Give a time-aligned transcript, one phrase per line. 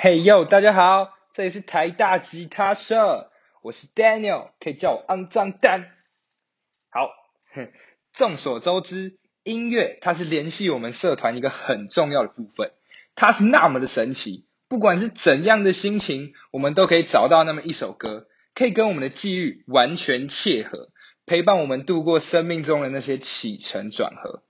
[0.00, 5.86] 嘿呦，大家好，这里是台大吉他社，我是 Daniel，可以叫我肮脏蛋。
[6.88, 7.10] 好，
[8.14, 12.70] 众所周知，音乐它是联系我们社团一个很重要的部分，
[13.16, 20.90] 它是那么的神奇，不管是怎样的心情，我们都可以找到那么一首歌，可以跟我们的际遇完全切合，
[21.26, 24.44] 陪伴我们度过生命中的那些起承转合。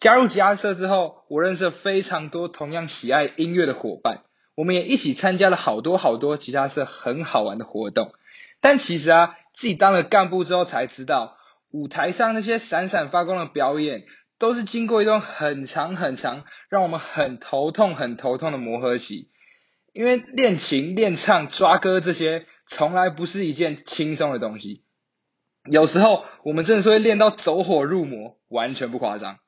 [0.00, 4.24] 加入吉他社之后，我认识了非常多同样喜爱音乐的伙伴。
[4.56, 8.12] 我们也一起参加了好多好多吉他社很好玩的活动，
[8.60, 11.36] 但其实啊，自己当了干部之后才知道，
[11.70, 14.04] 舞台上那些闪闪发光的表演，
[14.38, 19.30] 都是经过一段很长很长，让我们很头痛很头痛的磨合期。
[19.92, 24.82] 因为练琴、练唱、抓歌这些，从来不是一件轻松的东西。
[25.70, 29.38] 有时候我们真的是会练到走火入魔，完全不夸张。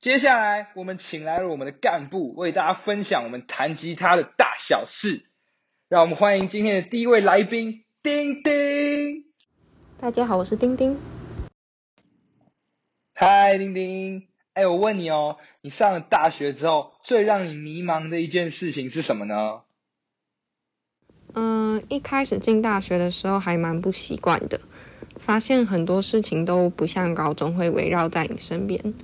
[0.00, 5.24] 接下来，我们请来了我们的干部，为大家分享我们弹吉他的大小事。
[5.90, 9.26] 让我们欢迎今天的第一位来宾，丁丁。
[9.98, 10.96] 大家好，我是丁丁。
[13.14, 14.26] 嗨，丁丁。
[14.54, 19.60] 哎，我问你哦，你上了大学之后，最让你迷茫的一件事情是什么呢？
[21.34, 24.58] 嗯，一开始进大学的时候还蛮不习惯的，
[25.18, 28.94] 发现很多事情都不像高中会围绕在你身边。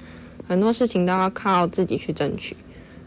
[0.48, 2.56] 很多事情都要靠自己去争取，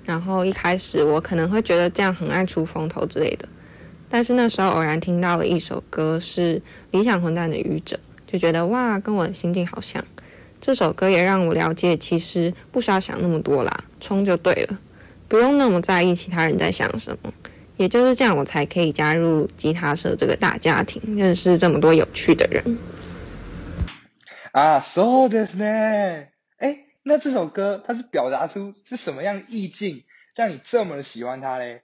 [0.04, 3.48] 然后一开始我可能会觉得这样很爱出风头之类的，
[4.08, 10.04] 但是那时候偶然听到了一首歌是理想混蛋的愚者，就觉得哇，跟我的心境好像。
[10.60, 14.78] 这首歌也让我了解，其实不需要想那么多啦，冲就对了，
[15.28, 17.30] 不用那么在意其他人在想什么。
[17.76, 22.78] 也就是这样，我才可以加入吉他社这个大家庭，认识这么多有趣的人。
[24.52, 26.28] 啊，so ですね。
[27.09, 27.15] 哎。
[27.15, 30.03] 那这首歌它是表达出是什么样意境，
[30.35, 31.81] 让你这么喜欢它嘞？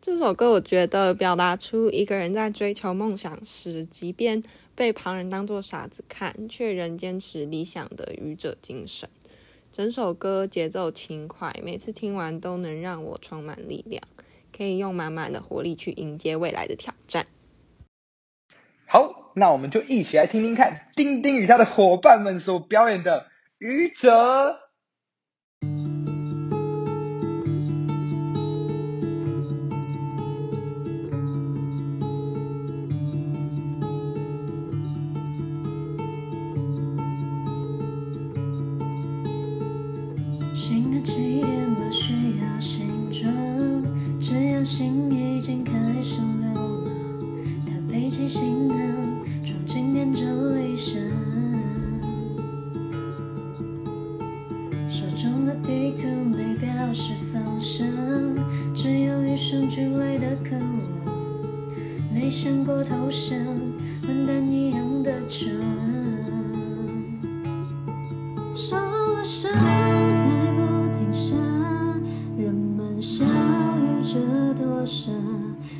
[0.00, 4.42] 这首歌我觉得表达出一个人在追求梦想时，即便
[4.74, 9.10] 被旁人当作傻子看，却仍坚持理想的愚者精神。
[9.70, 14.02] 整首歌节奏轻快，每次听完都能让我充满力量，
[14.56, 17.26] 可以用满满的活力去迎接未来的挑战。
[18.86, 23.26] 好，那我们就一起来听听看丁丁与他的伙伴们所表演的。
[23.58, 24.67] 愚者。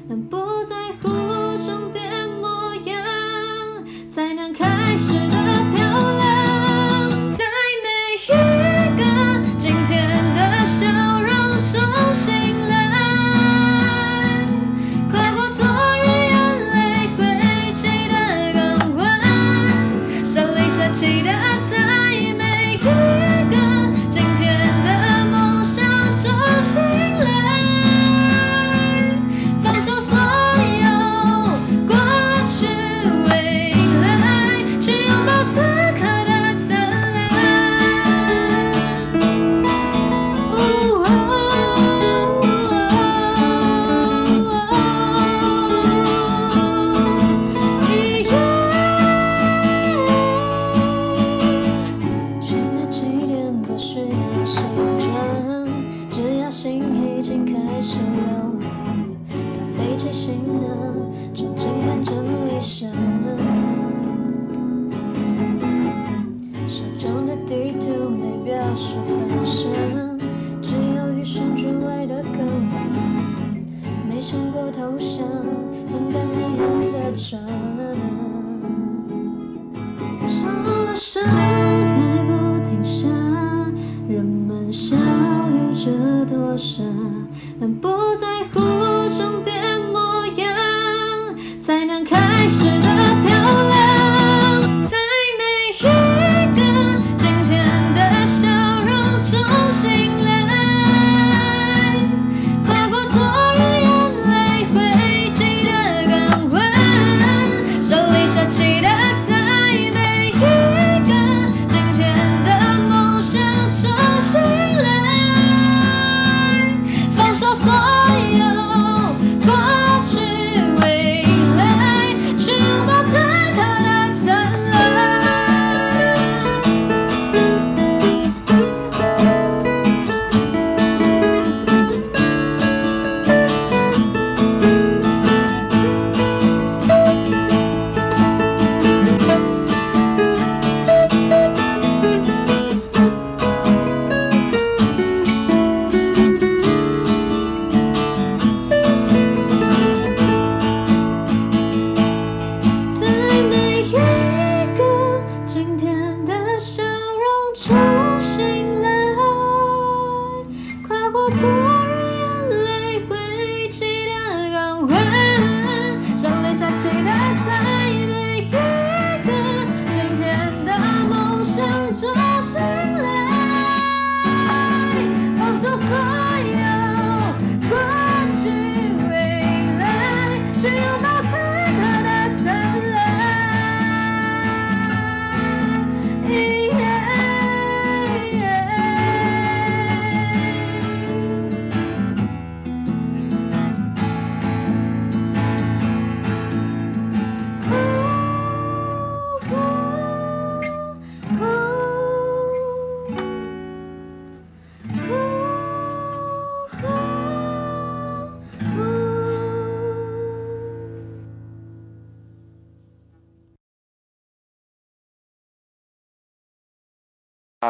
[0.08, 0.47] 能不？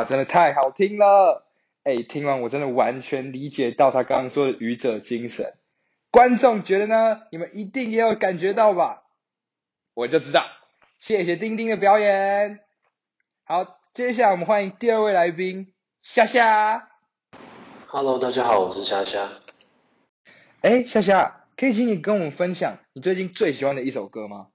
[0.08, 1.46] 真的太好听了！
[1.84, 5.52] 哎，听完我真的完全理解到他刚刚说的愚者精神。
[6.10, 7.20] 观众觉得呢？
[7.30, 9.02] 你们一定也有感觉到吧？
[9.92, 10.46] 我就知道。
[10.98, 12.60] 谢谢丁丁的表演。
[13.44, 16.88] 好，接下来我们欢迎第二位来宾夏夏。
[17.86, 19.28] Hello，大家好，我是夏夏。
[20.62, 24.46] 哎，夏夏，可以请你跟我们分享你最近最喜欢的一首歌吗？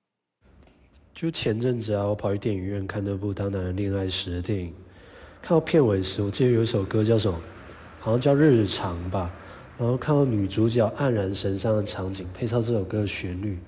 [1.13, 4.73] 就前阵子啊，我跑去电影院看那部《当男人恋爱时》的电影。
[5.43, 7.37] 看到片尾时，我记得有一首歌叫什么，
[7.99, 9.29] 好像叫《日常》吧。
[9.77, 13.59] 然后看到女主角黯然神伤的场景，配上这首歌的旋律，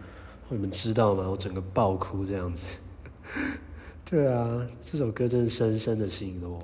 [0.47, 1.27] 你们知道吗？
[1.29, 2.63] 我整个爆哭这样子。
[4.09, 6.57] 对啊，这首歌真的深深的吸引了我。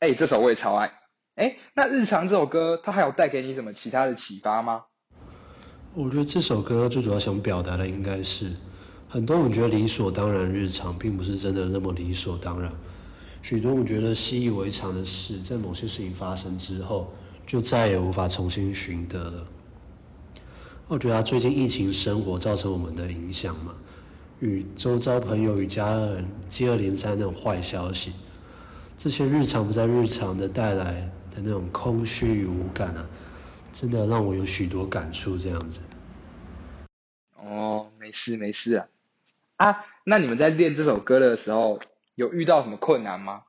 [0.00, 0.92] 哎，这首我也超爱。
[1.36, 4.82] 哎，那《日常》这首歌，它还有带给你什么其他的启发吗？
[5.94, 8.52] 我觉得这首歌最主要想表达的，应该是
[9.08, 12.70] 很多我们觉得理所当然日常，并不是真的那么理所当然。
[13.42, 17.12] 许多我们觉得习以为常的事，在某些事情发生之后，
[17.44, 19.46] 就再也无法重新寻得了。
[20.86, 23.74] 我觉得最近疫情生活造成我们的影响嘛，
[24.38, 28.12] 与周遭朋友与家人接二连三那种坏消息，
[28.96, 33.04] 这些日常不再日常的带来的那种空虚与无感啊，
[33.72, 35.36] 真的让我有许多感触。
[35.36, 35.80] 这样子。
[37.36, 38.86] 哦，没事没事啊。
[39.56, 41.80] 啊，那你们在练这首歌的时候？
[42.14, 43.42] 有遇到什么困难吗？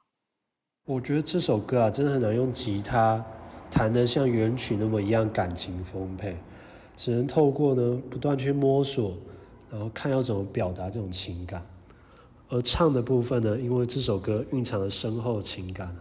[0.86, 3.24] 我觉得这首歌啊，真的很难用吉他
[3.70, 6.38] 弹得像原曲那么一样感情丰沛，
[6.96, 9.18] 只能透过呢不断去摸索，
[9.70, 11.66] 然后看要怎么表达这种情感。
[12.48, 16.00] 而唱的部分呢，因为这首歌蕴藏了深厚情感啊，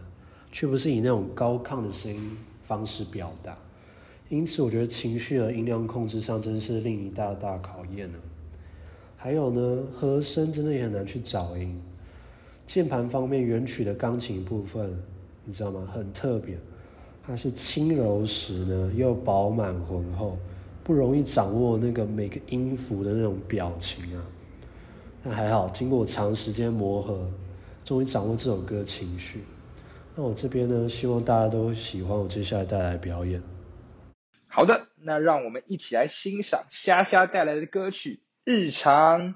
[0.49, 3.57] 却不是以那种高亢的声音方式表达，
[4.29, 8.17] 因此我觉得情绪和音量控制上真是另一大大考验呢。
[9.17, 11.81] 还有呢，和声真的也很难去找音。
[12.73, 14.99] 键盘方面，原曲的钢琴部分，
[15.45, 15.87] 你知道吗？
[15.93, 16.57] 很特别，
[17.23, 20.39] 它是轻柔时呢，又饱满浑厚，
[20.83, 24.25] 不容易掌握那个每个音符的那种表情啊。
[25.23, 27.29] 但还好，经过长时间磨合，
[27.85, 29.43] 终于掌握这首歌情绪。
[30.15, 33.39] 那我这边呢，希望大家都喜欢我接下来带来的表演。
[34.47, 39.33] 好的，那让我们一起来欣赏虾虾带来的歌曲《日常》。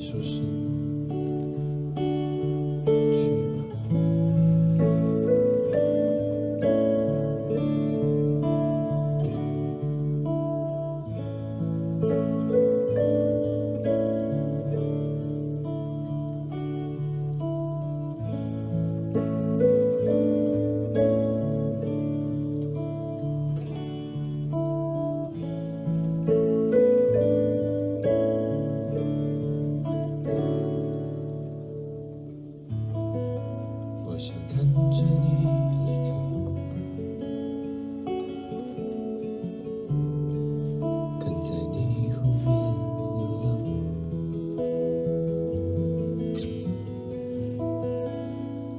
[0.00, 0.77] 是不是？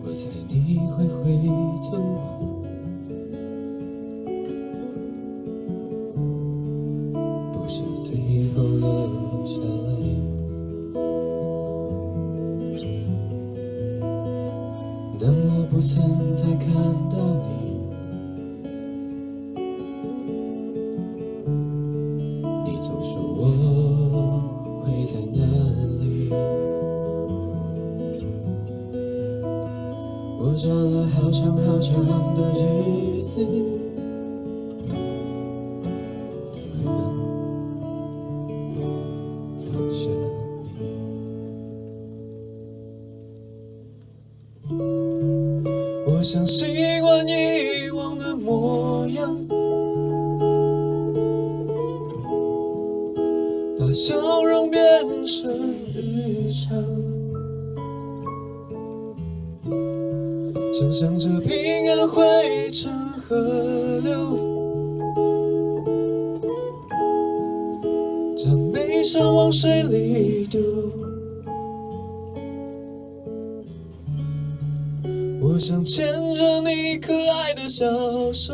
[0.10, 1.69] 我猜你会回
[49.14, 49.38] 样，
[53.78, 54.82] 把笑容变
[55.26, 55.52] 成
[55.94, 56.84] 日常，
[60.74, 62.92] 想象着平安汇成
[63.28, 64.38] 河流，
[68.38, 70.60] 将悲伤往水里丢。
[75.42, 77.86] 我想牵着你可爱的小
[78.32, 78.54] 手。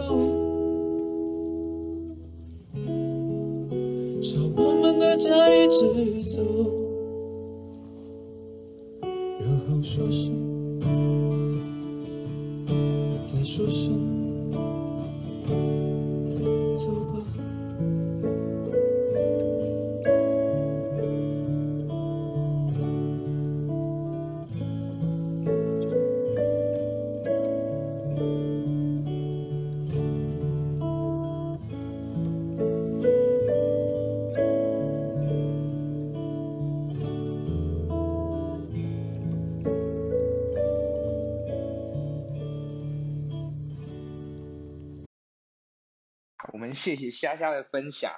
[46.76, 48.12] 谢谢虾虾的分享，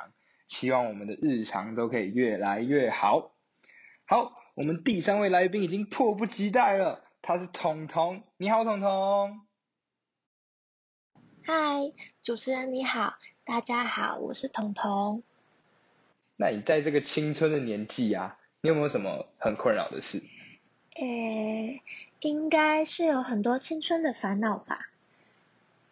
[0.47, 3.31] 希望我们的日常都可以越来越好。
[4.05, 8.23] 好，我们第三位来宾已经迫不及待了，他是彤彤。
[8.37, 9.41] 你好，彤彤。
[11.43, 15.23] 嗨，主持人你好，大家好，我是彤彤。
[16.35, 20.21] 那你在这个青春的年纪啊，你有没有什么很困扰的事？
[20.95, 21.81] 诶，
[22.19, 24.89] 应该是有很多青春的烦恼吧。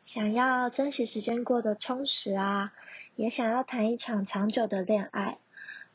[0.05, 2.73] 想要珍惜时间过得充实啊，
[3.15, 5.39] 也想要谈一场长久的恋爱，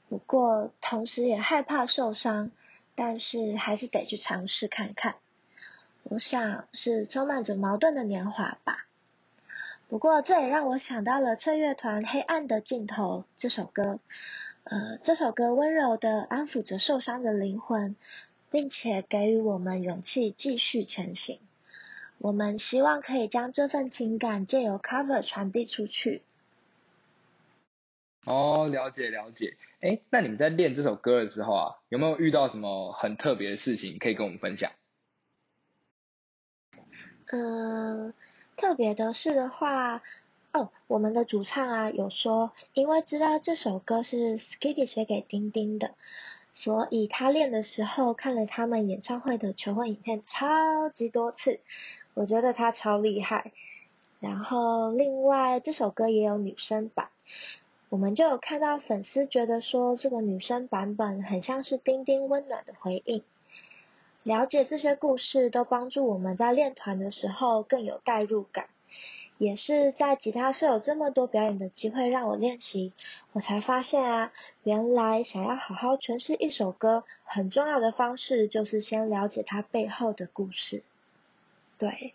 [0.09, 2.51] 不过同时也害怕受伤，
[2.97, 5.15] 但是还是得去尝试看看。
[6.03, 8.85] 我想是充满着矛盾的年华吧。
[9.87, 14.01] 不过这也让我想到了翠乐团《黑暗的尽头》这首歌。
[14.65, 17.95] 呃，这首歌温柔的安抚着受伤的灵魂，
[18.51, 21.39] 并且给予我们勇气继续前行。
[22.21, 26.23] 我们希望可以将这份情感借由 cover 传递出去。
[28.27, 29.57] 哦，了解了解。
[29.81, 34.71] 哎，那你们在练这首歌的时候啊，有没有遇到什么很特别的事情可以跟我们分享？
[37.33, 38.13] 嗯，
[38.55, 40.03] 特别的事的话，
[40.53, 45.95] 哦，我们的主唱啊有说，因为知道这首歌是 Skitty 写给丁丁的，
[46.53, 51.61] 所以他练的时候看了他们演唱会的求婚影片超级多次，
[52.15, 53.53] 我觉得他超厉害。
[54.21, 57.09] 然后另外这首歌也有女生版，
[57.89, 63.23] 我们就有看到粉丝觉得说这个女生版本很像是丁丁温暖的回应。
[64.23, 68.67] 了解这些故事都帮助我们在练团的时候更有代入感，
[69.39, 72.93] 也是在吉他社有这么多表演的机会让我练习，
[73.33, 80.83] 我才发现啊，原来想要好好诠释一首歌，很重要的方式就是先了解它背后的故事。
[81.81, 82.15] 对，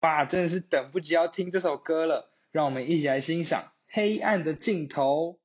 [0.00, 5.38] 哇，真的是等不及要听这首歌了，让我们一起来欣赏《黑暗的尽头》。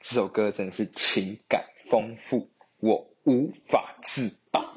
[0.00, 4.72] 这首歌真的是情感丰富，我无法自拔。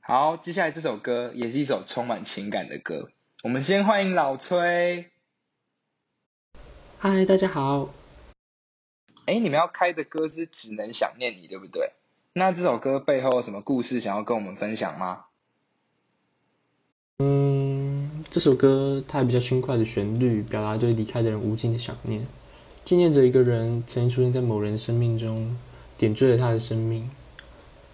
[0.00, 3.10] 好，接下来这首歌也是一首充满情感的歌。
[3.42, 5.10] 我们先欢迎老崔。
[6.98, 7.90] 嗨，大家好。
[9.26, 11.92] 哎，你们要开的歌是《只能想念你》，对不对？
[12.32, 15.26] 那这首歌背后有什么故事想要跟我们分享吗？
[17.18, 22.26] 嗯，这首歌它有比较轻快的旋律，表达对离开的人无尽的想念，
[22.84, 25.56] 纪念着一个人曾经出现在某人的生命中，
[25.96, 27.10] 点缀了他的生命。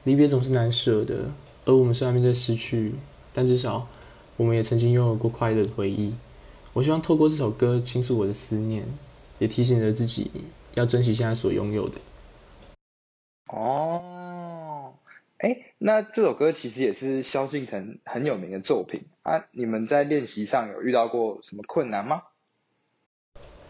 [0.03, 1.31] 离别总是难舍的，
[1.65, 2.95] 而我们虽然面对失去，
[3.33, 3.87] 但至少
[4.37, 6.13] 我们也曾经拥有过快乐的回忆。
[6.73, 8.85] 我希望透过这首歌倾诉我的思念，
[9.39, 10.29] 也提醒着自己
[10.75, 12.01] 要珍惜现在所拥有的。
[13.53, 14.95] 哦，
[15.39, 19.47] 哎，那这首歌其实也是萧敬腾很有名的作品啊。
[19.53, 22.23] 你们在练习上有遇到过什么困难吗？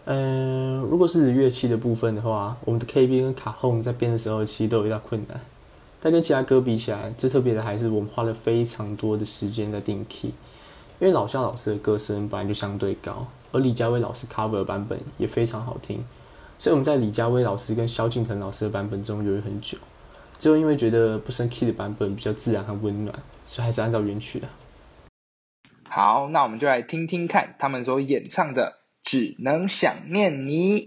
[0.04, 5.40] 呃，如果是乐器的部分的话，我们的 KB 跟卡 home 在编的时候其实都有遇到困难，
[6.00, 10.28] 但跟其他歌比起来，最特别的还是我们花了非常多的时间在定 key，
[10.98, 16.02] 因为老肖老师的歌声本来就相对高，而李佳薇老师 cover 的版本也非常好听，
[16.58, 19.76] 所以我们在李佳薇老师跟萧敬腾老师的版本中犹豫很久，
[20.38, 23.14] 最后因为觉得不升 key 的版本比较自然和温暖，
[23.46, 24.48] 所以还是按照原曲的。
[25.88, 28.62] 好，那我们就来听听看他们所演唱的
[29.10, 30.80] 《只能想念你》。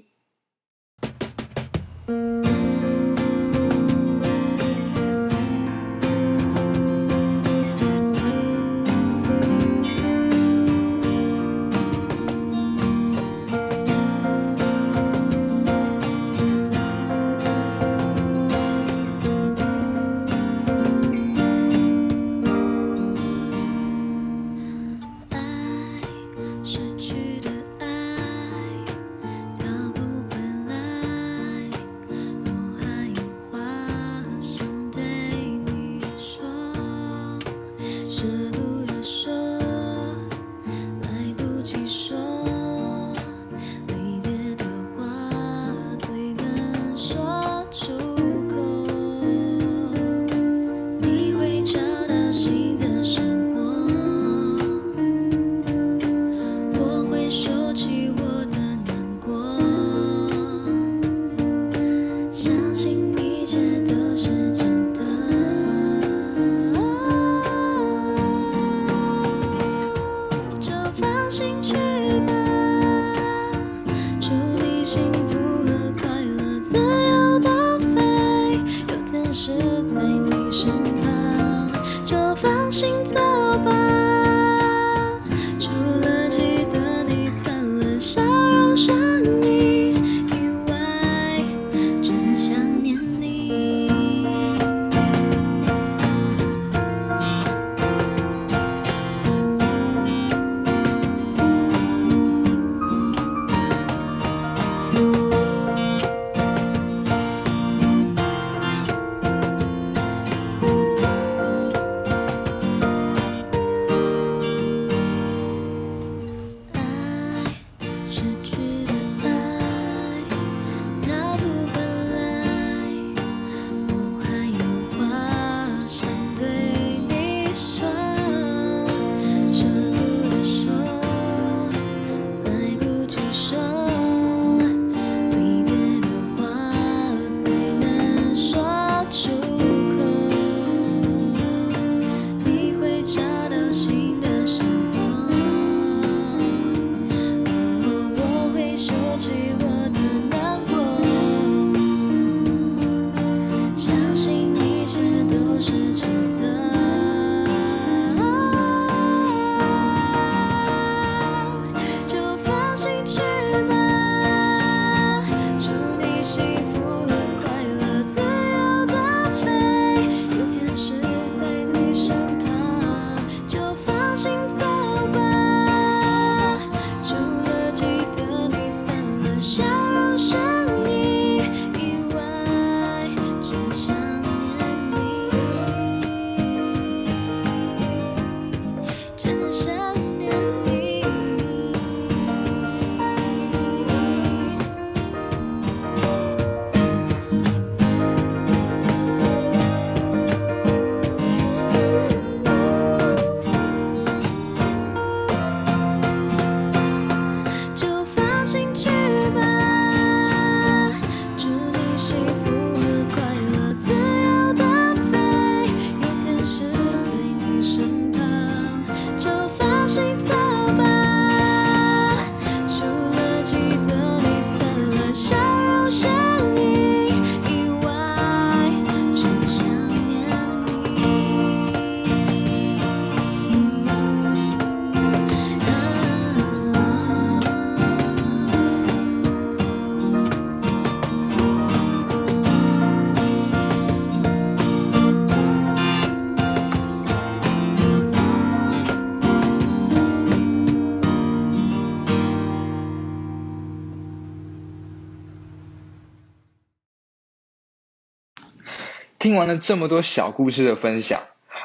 [259.44, 261.20] 完了这么多小故事的分享，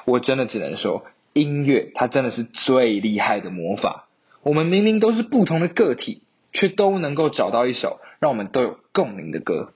[0.04, 4.08] 我真的只能说，音乐它真的是最厉害的魔法。
[4.42, 9.72] 我们明明都是不同的个体，却都能够找到一首让我们都有共鸣的歌。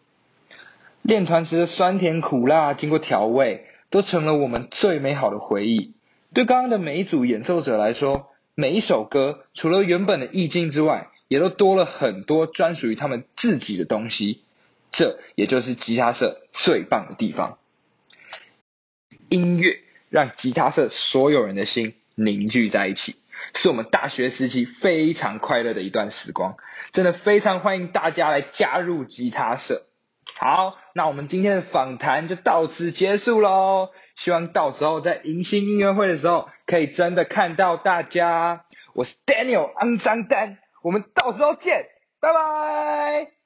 [1.03, 5.93] 练团时的酸甜苦辣，经过调味，都成了我们最美好的回忆。
[6.35, 14.43] 对刚刚的每一组演奏者来说，每一首歌除了原本的意境之外，也都多了很多专属于他们自己的东西。
[14.91, 17.59] 这也就是吉他社最棒的地方。
[19.33, 23.16] 音乐让吉他社所有人的心凝聚在一起，
[23.55, 26.57] 是我们大学时期非常快乐的一段时光。
[26.92, 29.87] 真的非常欢迎大家来加入吉他社。
[30.37, 33.88] 好，那我们今天的访谈就到此结束喽。
[34.16, 38.66] 希望到时候在迎新音乐会的时候，可以真的看到大家。
[38.92, 41.87] 我是 Daniel 肮脏丹，我们到时候见，
[42.21, 43.42] 拜拜。